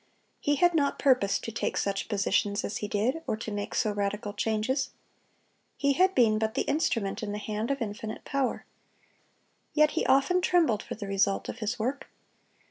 [0.39, 3.91] He had not purposed to take such positions as he did, or to make so
[3.91, 4.89] radical changes.
[5.77, 8.65] He had been but the instrument in the hand of Infinite Power.
[9.75, 12.07] Yet he often trembled for the result of his work.